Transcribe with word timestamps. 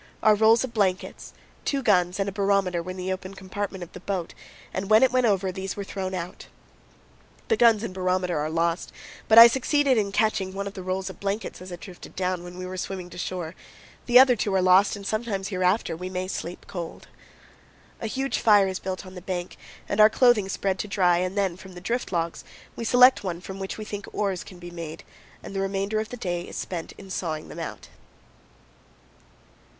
Our 0.23 0.33
rolls 0.33 0.63
of 0.63 0.73
blankets, 0.73 1.31
two 1.63 1.83
guns, 1.83 2.19
and 2.19 2.27
a 2.27 2.31
barometer 2.31 2.81
were 2.81 2.89
in 2.89 2.97
the 2.97 3.13
open 3.13 3.35
compartment 3.35 3.83
of 3.83 3.93
the 3.93 3.99
boat 3.99 4.33
and, 4.73 4.89
when 4.89 5.03
it 5.03 5.11
went 5.11 5.27
over, 5.27 5.51
these 5.51 5.75
were 5.75 5.83
thrown 5.83 6.15
out. 6.15 6.47
The 7.49 7.55
guns 7.55 7.83
and 7.83 7.93
barometer 7.93 8.39
are 8.39 8.49
lost, 8.49 8.91
but 9.27 9.37
I 9.37 9.45
succeeded 9.45 9.99
in 9.99 10.11
catching 10.11 10.55
one 10.55 10.65
of 10.65 10.73
the 10.73 10.81
rolls 10.81 11.11
of 11.11 11.19
blankets 11.19 11.61
as 11.61 11.71
it 11.71 11.81
drifted 11.81 12.15
down, 12.15 12.43
when 12.43 12.57
we 12.57 12.65
were 12.65 12.77
swimming 12.77 13.11
to 13.11 13.17
shore; 13.19 13.53
the 14.07 14.17
other 14.17 14.35
two 14.35 14.51
are 14.55 14.59
lost, 14.63 14.95
and 14.95 15.05
sometimes 15.05 15.49
hereafter 15.49 15.95
we 15.95 16.09
may 16.09 16.27
sleep 16.27 16.65
cold. 16.67 17.07
A 18.01 18.07
huge 18.07 18.39
fire 18.39 18.67
is 18.67 18.79
built 18.79 19.05
on 19.05 19.13
the 19.13 19.21
bank 19.21 19.55
and 19.87 20.01
our 20.01 20.09
clothing 20.09 20.49
spread 20.49 20.79
to 20.79 20.87
dry, 20.87 21.19
and 21.19 21.37
then 21.37 21.55
from 21.57 21.73
the 21.75 21.79
drift 21.79 22.11
logs 22.11 22.43
we 22.75 22.83
select 22.83 23.23
one 23.23 23.39
from 23.39 23.59
which 23.59 23.77
we 23.77 23.85
think 23.85 24.07
oars 24.11 24.43
can 24.43 24.57
be 24.57 24.71
made, 24.71 25.03
and 25.43 25.53
the 25.55 25.61
remainder 25.61 25.99
of 25.99 26.09
the 26.09 26.17
day 26.17 26.41
is 26.41 26.55
spent 26.55 26.91
in 26.93 27.11
sawing 27.11 27.49
them 27.49 27.59
out. 27.59 27.89